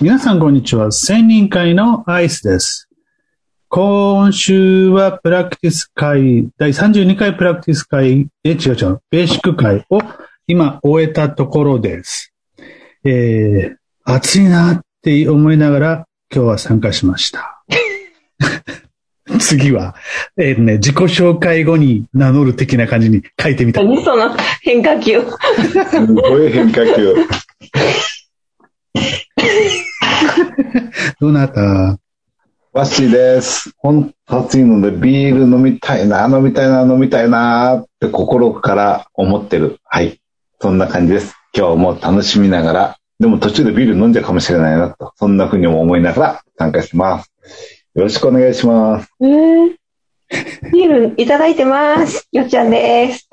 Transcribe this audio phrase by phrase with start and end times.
[0.00, 0.90] 皆さんこんにちは。
[0.90, 2.88] 千人会のアイスです。
[3.68, 10.00] 今週はプラクティス会、第32回プラクティス会、え、違う違う、ベーシック会を
[10.48, 12.32] 今終えたところです。
[13.04, 17.62] えー、暑いなって思いながら今日は参加しました。
[19.38, 19.94] 次は、
[20.36, 23.80] えーね、自己紹介後に名乗る的な感じに書いてみた。
[23.84, 25.22] 何その変化球。
[25.88, 27.14] すごい変化球。
[31.20, 31.98] どなた？
[32.72, 33.72] ワッシーです。
[33.78, 39.78] ほんと暑いのでビール飲みたいな、飲みたいな、飲みたいなって心から思ってる。
[39.84, 40.20] はい。
[40.60, 41.36] そんな感じです。
[41.56, 47.32] 今日も楽しみながら、でも途中でビール飲んじゃうかもしれないなと、そんな風にも思いながら参加してます。
[47.94, 49.08] よろしくお願いします。
[49.20, 49.76] えー、
[50.72, 52.26] ビールいただいてます。
[52.32, 53.28] よっちゃんです。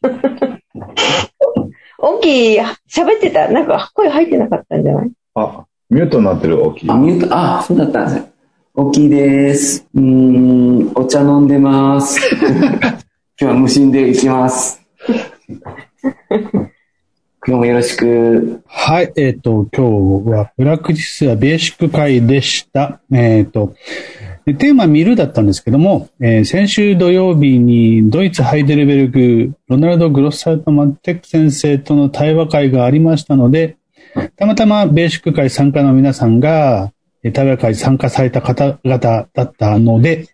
[2.00, 3.48] 大きい、喋ってた。
[3.48, 5.10] なんか声入ってなかったんじゃない？
[5.34, 6.94] あ、ミュートになってる、大きいあ、。
[6.94, 8.30] ミュート、あ、そうだったんですね。
[8.74, 9.86] 大きいです。
[9.94, 12.20] うーん、お茶飲んでます。
[12.40, 12.98] 今
[13.38, 14.82] 日は無心で行きます。
[16.28, 16.70] 今
[17.46, 18.60] 日もよろしく。
[18.66, 23.00] はい、えっ、と、今日はプラクティスはベーシック会でした。
[23.10, 23.72] えっ、と、
[24.44, 33.78] でテーマ見るだったんですけども、えー先週土曜日にドイツハイデルベルグ、ロナルド・グロッサルト・マッテック先生との対話会がありましたので、
[34.36, 36.92] たまたまベーシック会参加の皆さんが、
[37.22, 40.28] えー対話会参加された方々だったので、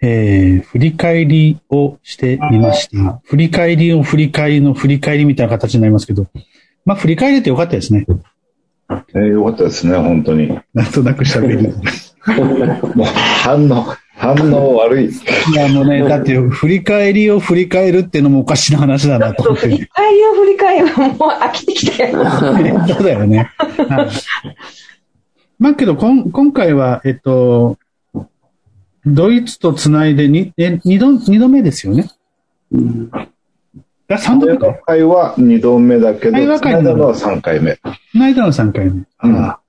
[0.00, 3.20] えー振り返りをしてみました。
[3.24, 6.26] 振り返りを振り返りの振り返りみたいな形になりますけど、
[6.84, 8.06] まあ振り返れてよかったですね。
[8.90, 10.48] えーよかったですね、本当に。
[10.72, 11.74] なんとなく喋る。
[12.94, 13.86] もう反応、
[14.24, 15.06] 反応悪い。
[15.06, 19.68] いや、もうね、 だって振り返りを振り返るっていうのもおかしな話だなと思って。
[19.68, 22.24] 振り返りを振り返りはもう飽きてきたよ。
[22.88, 23.50] そうだよね。
[23.88, 24.08] はい
[25.56, 27.78] まあけど、こん今回は、えっと、
[29.06, 32.10] ドイツとつないでにえ二度、二度目ですよね。
[32.72, 33.10] うん
[34.08, 34.74] あ、三度目か。
[34.84, 37.76] 会は2度目だけど、対話会つないだのは3回目。
[37.76, 38.90] つないだの3回目。
[38.90, 38.94] う
[39.28, 39.60] んああ、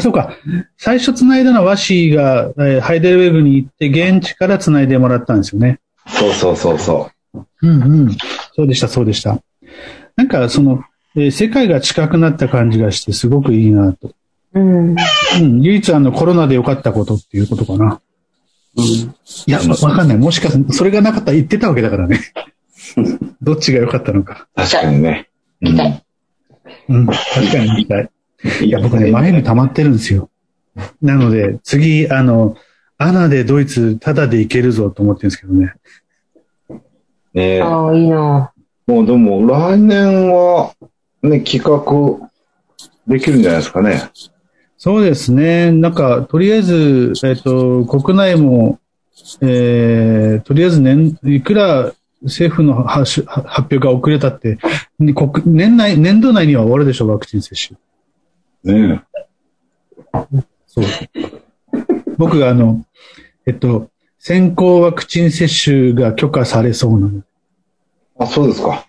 [0.00, 0.36] そうか。
[0.76, 5.80] 最初つないだのはワシが、えーハイデルベルグに行って、現地からつないでもらったんですよね。
[6.06, 7.10] そうそうそうそ
[7.62, 8.16] うんうん。
[8.54, 9.42] そうでした、そうでした。
[10.16, 10.84] なんか、その、
[11.16, 14.12] えー世界が近くなった感じがして、すごくいいなと。
[14.54, 14.90] うん。
[14.90, 15.60] うん。
[15.62, 18.00] 唯一あの、コロナで良かったことっていうことかな。
[18.76, 20.16] うんいや、わかんない。
[20.16, 22.20] もしかそれがなかったら言ってたわけだからね。
[23.42, 24.46] どっちが良かったのか。
[24.56, 24.60] う。
[24.60, 25.28] 確かにね。
[25.60, 26.04] うん痛い
[26.88, 27.06] うん。
[27.06, 28.10] 確かに言いたい。
[28.62, 30.30] いや、僕ね、前に溜まってるんですよ。
[31.02, 32.56] なので、次、あの、
[32.98, 35.72] アナでドイツ、タダで行けるぞと思ってるんですけどね。
[37.32, 38.52] ねえああ、いいな。
[38.86, 40.74] もうでも来年は
[41.22, 42.28] ね、企画
[43.06, 44.02] できるんじゃないですかね。
[44.76, 45.70] そうですね。
[45.70, 48.78] なんか、とりあえず、えっ、と、国内も、
[49.42, 51.92] えー、とりあえず年、いくら
[52.22, 54.58] 政府の発発表が遅れたって、
[54.98, 57.78] に国年内、年度内には終わるでしょう、ワクチン接種。
[58.64, 59.02] ね
[60.66, 60.84] そう。
[62.16, 62.84] 僕があの、
[63.46, 67.22] えっと、先行ワクチン接種が許可されそうなの。
[68.18, 68.84] あ、そうですか。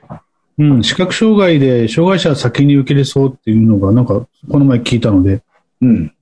[0.57, 5.41] うん、視覚障害で障害者は先に受けれそうっていうのが、なんか、この前聞いたので、
[5.81, 6.13] うん。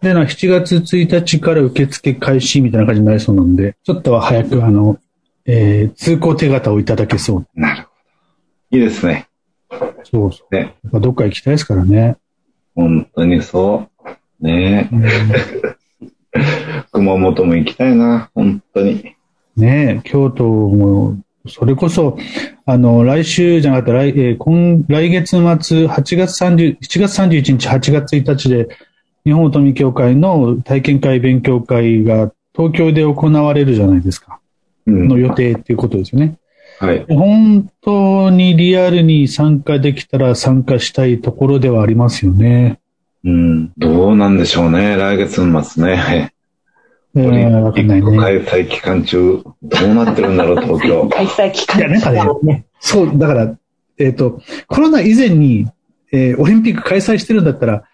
[0.00, 4.98] で、な、7月1日から受付開始みたいな感じになりそうなので、ちょっとは早く、あの、
[5.44, 7.46] えー、通行手形をいただけそう。
[7.54, 7.88] なるほ
[8.70, 8.78] ど。
[8.78, 9.28] いいですね。
[10.04, 10.54] そうそう。
[10.54, 10.76] ね。
[10.92, 12.16] どっか行きたいですからね。
[12.74, 13.88] 本当にそ
[14.40, 14.44] う。
[14.44, 15.10] ねうんえ。
[16.92, 18.30] 熊本も行きたいな。
[18.34, 19.14] 本当に。
[19.56, 21.16] ねえ、京都も、
[21.46, 22.16] それこそ、
[22.64, 25.38] あの、来週じゃなかった、来、えー今、来月末、
[25.86, 28.68] 8月30、7月31日、8月1日で、
[29.24, 34.40] 日本乙女協会の体験会勉強会が東京で行われるじゃないですか。
[34.86, 36.36] うんの予定っていうことですよね。
[36.78, 37.04] はい。
[37.08, 42.80] 本当にリアルに参加できたら参加したいところではありますよね。
[43.24, 43.72] うん。
[43.76, 44.96] どうなんでしょうね。
[44.96, 46.32] 来月の末ね。
[47.14, 47.82] えオリンピ。
[47.82, 51.08] ック開催期間中、どうなってるんだろう、東京。
[51.12, 53.54] 開催期間いや、なんかね、そう、だから、
[53.98, 55.66] えっ、と、コロナ以前に、
[56.10, 57.84] えーオリンピック開催してるんだったら、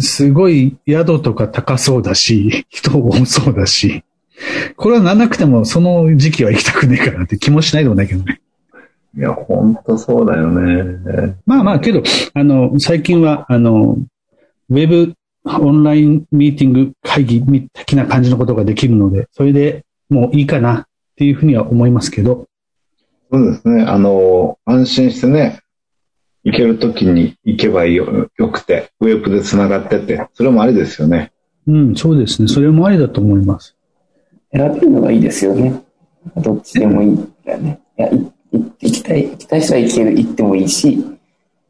[0.00, 4.02] すごい宿とか高そうだし、人多そうだし、
[4.76, 8.40] これはなんなくてもその時期は行きたくねえかなって気もしないでもないけどね。
[9.16, 11.36] いや、本当そうだよね。
[11.46, 12.02] まあまあ、けど、
[12.34, 13.96] あの、最近は、あの、
[14.70, 15.14] ウェブ
[15.44, 17.42] オンラインミーティング会議
[17.72, 20.86] 的な感じのことができるので、それでもういいかなっ
[21.16, 22.46] ていうふうには思いますけど、
[23.30, 23.82] そうですね。
[23.82, 25.60] あの、安心してね、
[26.44, 31.32] 行けるときに行けばよよくて、ウェブで繋がってて、それもありですよね。
[31.66, 32.48] うん、そうですね。
[32.48, 33.76] それもありだと思います。
[34.52, 35.82] 選べるのがいいですよね。
[36.36, 37.80] どっちでもいいんだよね。
[37.98, 41.04] いや、いい行きたい、行きたい人は行ける、行ってもいいし、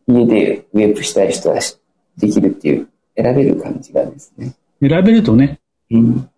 [0.07, 1.77] 家でウェブしたい人はし
[2.17, 4.55] できるっていう、選べる感じがですね。
[4.81, 5.61] 選べるとね、
[5.91, 6.29] うん。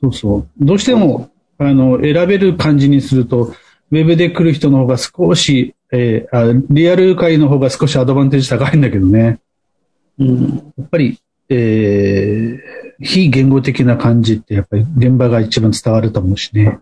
[0.00, 0.48] そうそう。
[0.60, 3.52] どうしても、あの、選べる感じにすると、
[3.90, 9.40] ウェブで来る人の方が少し、えーあリアル界の方が少しアドバンテージ高いんだけどね。
[10.18, 10.72] うん。
[10.76, 12.27] やっぱり、えー
[13.00, 16.78] 非言語的な感じって、やっぱり現場が一番伝わると思うしね。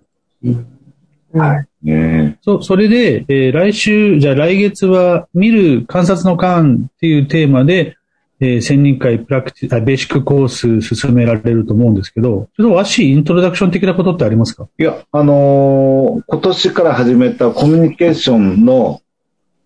[1.32, 1.66] はい。
[1.82, 7.96] ねそう、それで、えー来週、じゃあ来月は、見る観察の間っていうテーマで、
[8.38, 14.68] えー、専任会プラクティあ、ベーシックコース進められると思うんですけど、ちょっとわし、イントロダクション的なことってありますか？
[14.78, 19.00] いや、あのー今年から始めたコミュニケーションの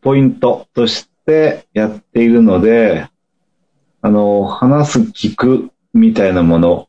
[0.02, 3.08] ポイントとしてやっているので、
[4.02, 6.88] あのー話す、聞くみたいなもの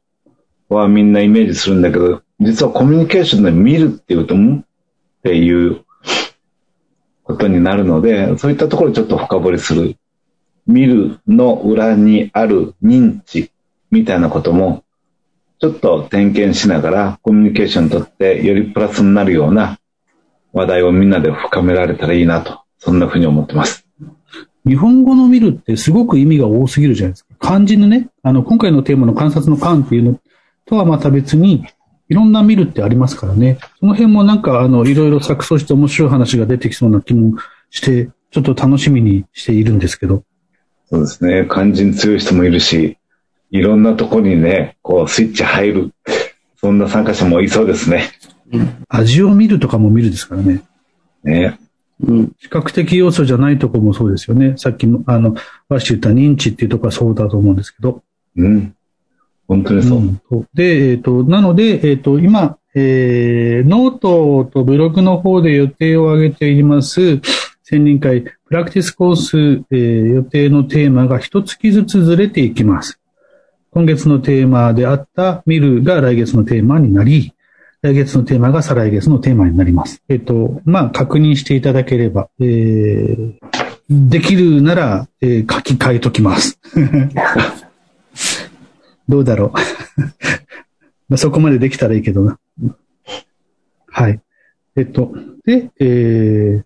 [0.69, 4.63] はみんなイメージするんだけど、実はコミュニケーションで見るっていうと、んっ
[5.24, 5.83] ていう
[7.24, 9.95] ことになるので、そういったところちょっと深掘りする。
[10.68, 13.51] 見るの裏にある認知
[13.89, 14.83] みたいなことも
[15.62, 19.80] ちょっと点検しながらコミュニケーションとってよりプラスになるような
[20.54, 23.81] 話題をみんなで深められたらいいなと、そんなふうに思ってます。
[24.66, 27.36] 日本語の見るってすごく意味が多すぎるじゃないですか。
[27.40, 30.19] 漢字のね、あの、今回のテーマの観察の観っていうの
[30.66, 31.66] とはまた別に、
[32.10, 33.58] いろんな見るってありますからね。
[33.80, 37.38] その辺もなんか、あの、いろいろ錯綜して面白い話が出てきそうな気も
[37.69, 40.24] して、ちょっと楽しみにしているんですけど。
[40.90, 41.48] そうですね。
[41.50, 42.98] 肝心強い人もいるし、
[43.50, 45.94] いろんなところにね、こうスイッチ入る。
[46.57, 48.12] そんな参加者もいそうですね。
[48.88, 50.62] 味を見るとかも見るですからね。
[51.24, 51.60] ね。
[52.03, 52.31] うん。
[52.39, 54.56] 視覚的要素じゃないとこもそうですよね。
[54.57, 55.36] さっきも、あの、
[55.69, 58.03] わし言った認知っていうとこはそうだと思うんですけど。
[58.38, 58.75] うん。
[59.48, 60.38] 本当にそう。
[60.39, 67.19] うで、えっ、と、なので、えっ、と、今、えー、ノートとブログの方で予定を挙げています、
[67.63, 69.38] せんにん会、プラクティスコース、
[69.71, 73.00] えー予定のテーマが一月ずつずれていきます。
[73.71, 77.33] 今月のテーマであった見るが来月のテーマになり、
[77.81, 80.04] 来月のテーマが再来月のテーマになります。
[80.07, 83.39] えっ、と、まあ、確認していただければ、えー、
[83.89, 86.60] できるなら、えー書き換えときます。
[89.10, 89.51] どうだろう。
[91.10, 92.39] まあそこまでできたらいいけどな。
[93.88, 94.22] はい。
[94.78, 95.13] えっと、
[95.45, 96.63] で、えー、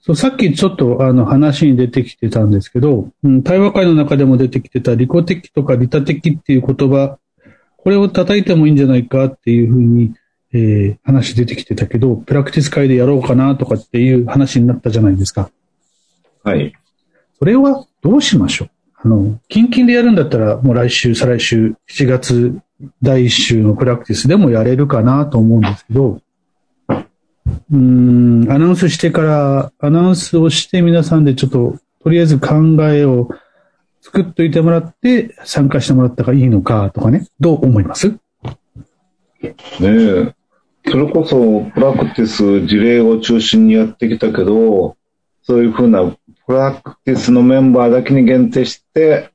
[0.00, 7.18] そう、さっきちょっとあの話に出てきてたんですけど、うん、対話会の中でも出てきてた利己的とか利他的っていう言葉、
[7.78, 10.14] これを叩いてもいいんじゃないかっていうふうに、
[10.52, 15.50] えー、話出てきてたけど、プラクティス会でやろうかなとかっていう話になったじゃないですか。
[16.42, 16.72] はい。
[17.38, 18.68] それはどうしましょう？
[19.02, 22.58] あの、近々でやるんだったら、もう来週、再来週、7月
[23.02, 26.20] 第1週のプラクティスでもやれるかなと思うんですけど、
[27.70, 32.54] うーん、アナウンスしてから、アナウンスをして皆さんでちょっと、とりあえず考
[32.88, 33.28] えを
[34.00, 38.16] 作っといてもらって、参加してもらったらいいのかとかね、どう思います？
[39.42, 40.34] ねえ。
[40.88, 44.96] それこそ、プラクティス事例を中心にやってきたけど、
[45.42, 46.04] そういうふうな
[46.46, 49.30] プラクティスのメンバーだけに限定して、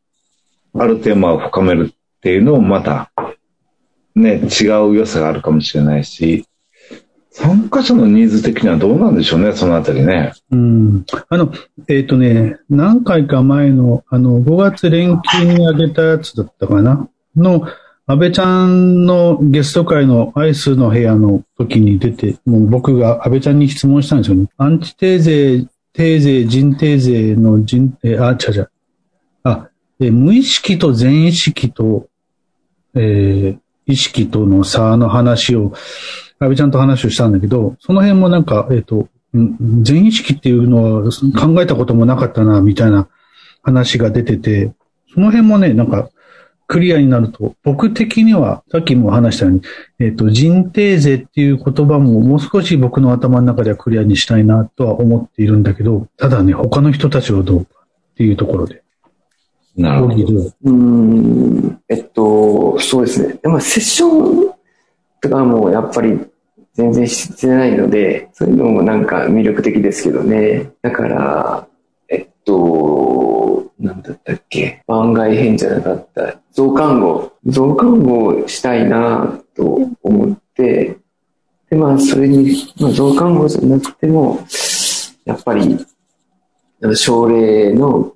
[0.74, 3.12] あるテーマを深めるっていうのもまた、
[4.16, 6.46] ね、違う良さがあるかもしれないし、
[7.32, 10.34] 参加者のニーズ的にはどうなんでしょうね、そのあたりね。
[10.52, 11.06] うん。
[11.30, 11.52] あの、
[11.88, 17.10] えっ、とね、何回か前の、あの、5月連休にあげたやつだったかな？
[17.36, 17.66] の、
[18.08, 24.48] 安倍ちゃんのゲスト会のアイスの部屋の時に出て、もう僕が安倍ちゃんに質問したんですよね。
[24.58, 28.70] アンチテーゼ、テーゼ、人テーゼの人、えー、あ、ちゃちゃ。
[29.44, 32.08] あ、え、無意識と全意識と、
[32.96, 33.60] えー
[33.92, 35.74] 意識との差の話を、
[36.40, 43.08] 安倍ちゃんと話をしたんだけど、その辺もなんか、えっ、と、全意識っていうのは考えたこともなかったな、みたいな
[43.62, 44.74] 話が出てて、
[45.14, 46.10] その辺もね、なんか、
[46.72, 49.62] クリアになると、僕的には、さっきも話したように、
[50.00, 58.84] えっ、と、人定税っていう言葉ももう少し僕の頭の中ではクリアにしたいなとは思っているんだけど、ただね、他の人たちはどうかっていうところで。
[59.76, 60.44] なるほど。
[60.44, 63.38] どうん、えっと、そうですね。
[63.44, 64.54] でもセッション
[65.20, 66.22] とかはもうやっぱり
[66.74, 70.72] 全然してないので、そういうのもなんか魅力的ですけどね。
[70.82, 71.68] だから、
[72.08, 73.41] えっと、
[73.82, 74.84] なんだったっけ？
[74.88, 76.40] 番外編じゃなかった。
[76.54, 77.34] 増刊号。
[77.46, 80.98] 増刊号したいなと思って、
[81.70, 84.40] で、まあ、それに、まあ、増刊号じゃなくても、
[85.26, 85.78] やっぱり、
[86.84, 88.14] あの症例の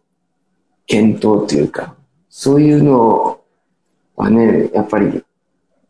[0.86, 1.96] 検討というか、
[2.30, 3.40] そういうの
[4.16, 5.24] はね、やっぱり、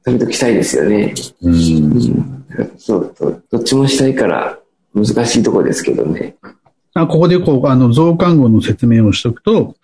[0.03, 1.13] 時々したいですよね。
[1.41, 1.53] うん。
[1.53, 2.45] うん。
[2.77, 4.59] そう、どどっちもしたいから
[4.93, 6.35] 難しいところですけどね。
[6.95, 9.75] あここでこう、あの、増刊号の説明をしておくと、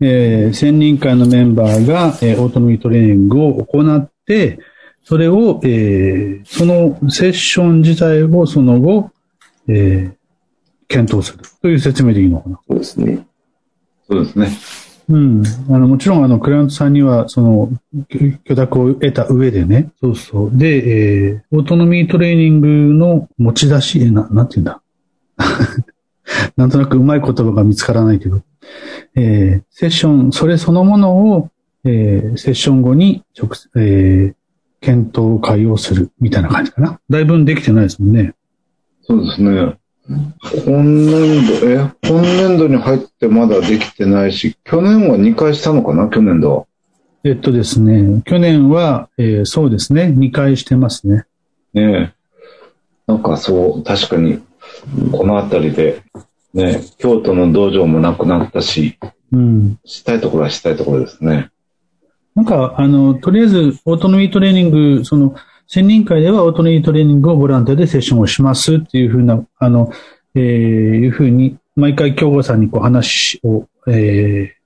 [0.00, 4.58] えー、専任会のメンバーが、えーオートノミートレーニングを行って、
[5.02, 9.10] それを、えーそのセッション自体をその後、
[9.68, 10.20] えー
[10.88, 12.60] 検討するという説明でいいのかな。
[12.68, 13.26] そうですね。
[14.08, 14.50] そうですね。
[15.08, 15.42] うん。
[15.68, 17.70] あの、もちろん、あの、クライアントさんには、その、
[18.08, 20.50] 許許諾を得た上でね、そうそう。
[20.52, 24.82] で、えー、オートノミートレーニングの持ち出し、え、な、なんて言うんだ。
[26.56, 28.42] なんとなくうまい言葉が見つからないけど、
[29.14, 31.50] えー、セッション、それそのものを、
[31.84, 34.34] えー、セッション後に直、えー、
[34.80, 37.00] 検討会をする、みたいな感じかな。
[37.08, 38.34] だいぶできてないですもんね。
[39.02, 39.76] そうですね。
[40.66, 46.08] 今年度、え、今年度に入ってまだできてないし、去年は2回したのかな？
[46.08, 46.66] 去年度は。
[47.22, 51.24] えっとですね、去年は、えー、そうですね、2回してますね。
[51.74, 52.20] ねえ。
[53.06, 54.40] なんかそう、確かに、
[55.12, 56.02] この辺りで、
[56.54, 58.98] ね、京都の道場もなくなったし、
[59.32, 59.78] うん。
[59.84, 61.50] したいところはしたいところですね。
[62.34, 65.34] なんか、あの、とりあえず、オートノミートレーニング、その、
[65.66, 69.92] 専任会ではオートノミートレーニングをボランティアでセッションをしますっていうふうな、あの、
[70.34, 74.60] えーいうふうに、毎回京子さんにこう話を、えー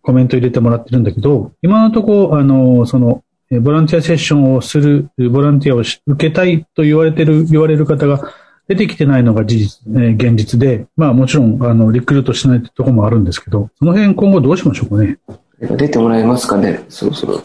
[0.00, 8.32] コメント入れてもらってるんだけど、今のところ、あの、その、えーボランティアセッションをする、ボランティアをし受けたいと言われてる、言われる方が
[8.68, 15.18] 出てきてないのが事実、えー現実で、まあもちろん、あの、リクルートしないってところもあるんですけど、その辺今後どうしましょうかね。
[15.60, 17.42] 出てもらえますかねそろそろ。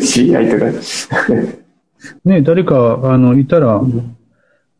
[0.00, 0.64] 知り合いとか。
[2.24, 3.80] ね、誰か、あの、いたら、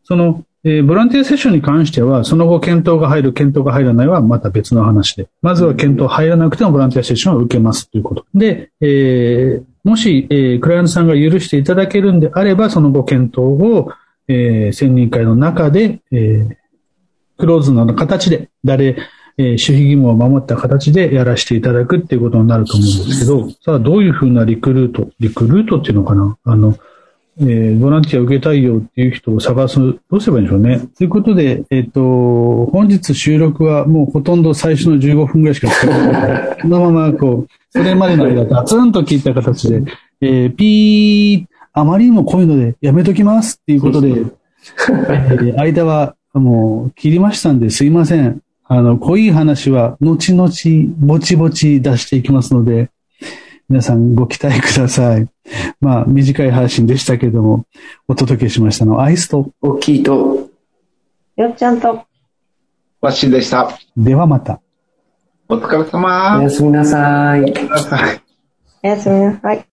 [0.03, 5.27] その、えーボランティアセッションに関しては、その後検討が入る、検討が入らないはまた別の話で。
[5.41, 8.25] まずは検討入らなくてもボランティアセッションを受けますということ。
[8.33, 13.91] で、えーもし、えークライアントさんが許していただけるんであれば、その後検討を、
[14.27, 16.55] えー専任会の中で、えー
[17.35, 18.95] クローズの形で、誰、
[19.37, 26.37] えー守秘義務を守った形でやらせていただくっていうことになると思うんですけど、さあ、どういうふうなリクルート、リクルートっていうのかな？
[26.45, 26.77] あの、
[27.39, 30.87] えーボランティア受けたいよっていう人を探す、どうすればいいんでしょうね？
[30.95, 36.57] ということで、えっ、と、本日収録はもうほとんど最初の15分ぐらいしか使ってない。
[36.61, 39.83] このまま、こう、それまでの間、ガツンと聞いた形で、
[40.21, 48.41] えーピー、あまりにも濃いのでやめときますっていうことで、 えー間はもう切りましたんですいません。
[48.65, 50.49] あの、濃い話は後々
[50.97, 52.89] ぼちぼち出していきますので、
[53.69, 55.27] 皆さんご期待ください。
[55.81, 57.65] まあ、短い配信でしたけども、
[58.07, 60.49] お届けしましたのはアイスと、大きいと、
[61.35, 62.03] よっちゃんと、
[63.01, 63.77] わっしーでした。
[63.97, 64.61] ではまた。
[65.49, 66.39] お疲れお様。
[66.41, 67.41] やすみなさい。
[67.41, 68.21] おやすみなさい。
[68.83, 69.65] おやすみなさい。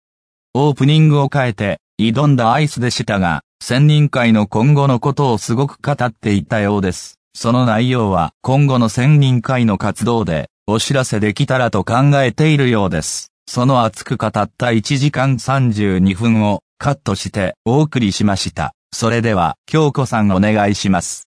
[0.54, 7.18] オープニングを変えて、挑んだアイスでしたが、仙人会の今後のことをすごく語っていたようです。
[7.34, 13.30] その内容は今後の仙人会の活動でお知らせできたらと考えているようです。
[13.46, 18.72] その熱く語った1時間32分をカットしてお送りしました。
[18.92, 21.29] それでは、京子さんお願いします。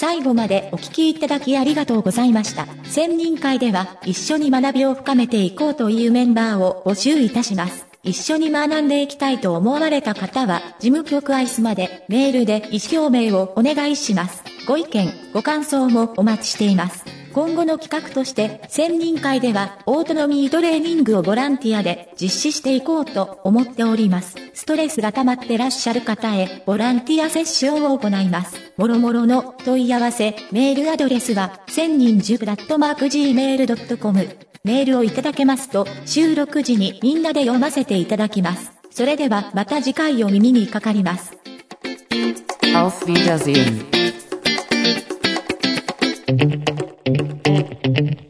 [0.00, 2.66] 最後までお聞きいただきありがとうございました。
[2.84, 7.86] 専任会では一緒に学びを深めていこうというメンバーを募集いたします。
[8.02, 14.42] 一緒に学んでいきたいと思われた方は、事務局アイスまでメールで意思表明をお願いします。
[14.66, 17.19] ご意見、ご感想もお待ちしています。
[17.32, 24.36] 今後の企画として、専任会では、オートノミートレーニングをボランティアで実施していこうと思っております。
[24.54, 28.56] ストレスが溜まってらっしゃる方へ、ボランティアセッションを行います。
[28.76, 34.36] もろもろの問い合わせ、メールアドレスは、千人塾ダットマーク Gmail.com。
[34.62, 38.72] メールをいただけますと、収録時にみんなで読ませていただきます。
[38.90, 41.32] それではまた次回お耳にかかります。
[42.74, 43.86] Auf Wiedersehen.
[48.00, 48.29] mm-hmm.